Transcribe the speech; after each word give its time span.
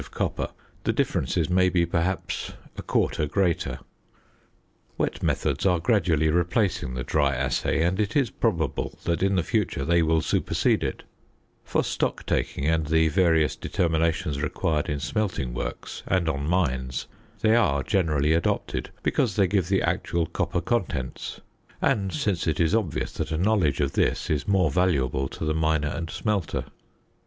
of 0.01 0.09
copper, 0.09 0.49
the 0.83 0.91
differences 0.91 1.47
may 1.47 1.69
be 1.69 1.85
perhaps 1.85 2.53
1/4 2.75 3.29
greater. 3.29 3.77
Wet 4.97 5.21
methods 5.21 5.63
are 5.63 5.77
gradually 5.79 6.27
replacing 6.27 6.95
the 6.95 7.03
dry 7.03 7.35
assay, 7.35 7.83
and 7.83 7.99
it 7.99 8.15
is 8.15 8.31
probable 8.31 8.97
that 9.03 9.21
in 9.21 9.35
the 9.35 9.43
future 9.43 9.85
they 9.85 10.01
will 10.01 10.19
supersede 10.19 10.83
it; 10.83 11.03
for 11.63 11.83
stock 11.83 12.25
taking, 12.25 12.65
and 12.65 12.87
the 12.87 13.09
various 13.09 13.55
determinations 13.55 14.41
required 14.41 14.89
in 14.89 14.99
smelting 14.99 15.53
works 15.53 16.01
and 16.07 16.27
on 16.27 16.49
mines, 16.49 17.05
they 17.41 17.53
are 17.55 17.83
generally 17.83 18.33
adopted, 18.33 18.89
because 19.03 19.35
they 19.35 19.45
give 19.45 19.69
the 19.69 19.83
actual 19.83 20.25
copper 20.25 20.61
contents, 20.61 21.41
and 21.79 22.11
since 22.11 22.47
it 22.47 22.59
is 22.59 22.73
obvious 22.73 23.11
that 23.11 23.31
a 23.31 23.37
knowledge 23.37 23.79
of 23.79 23.91
this 23.91 24.31
is 24.31 24.47
more 24.47 24.71
valuable 24.71 25.27
to 25.27 25.45
the 25.45 25.53
miner 25.53 25.89
and 25.89 26.09
smelter. 26.09 26.65